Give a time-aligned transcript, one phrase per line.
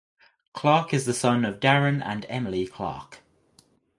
[0.53, 3.19] Clark is the son of Darren and Emily Clark.